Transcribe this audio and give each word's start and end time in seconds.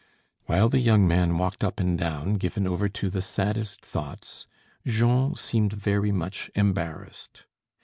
While 0.47 0.67
the 0.69 0.79
young 0.79 1.07
man 1.07 1.37
walked 1.37 1.63
up 1.63 1.79
and 1.79 1.95
down 1.95 2.33
given 2.39 2.65
over 2.65 2.89
to 2.89 3.11
the 3.11 3.21
saddest 3.21 3.85
thoughts, 3.85 4.47
Jean 4.83 5.35
seemed 5.35 5.73
very 5.73 6.11
much 6.11 6.49
embarrassed. 6.55 7.45